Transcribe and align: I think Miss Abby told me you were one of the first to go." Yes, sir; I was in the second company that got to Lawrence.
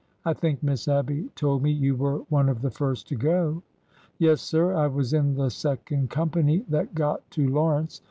I 0.25 0.33
think 0.33 0.63
Miss 0.63 0.87
Abby 0.87 1.29
told 1.35 1.61
me 1.61 1.69
you 1.69 1.95
were 1.95 2.23
one 2.29 2.49
of 2.49 2.63
the 2.63 2.71
first 2.71 3.07
to 3.09 3.15
go." 3.15 3.61
Yes, 4.17 4.41
sir; 4.41 4.73
I 4.73 4.87
was 4.87 5.13
in 5.13 5.35
the 5.35 5.49
second 5.51 6.09
company 6.09 6.65
that 6.69 6.95
got 6.95 7.29
to 7.29 7.47
Lawrence. 7.47 7.99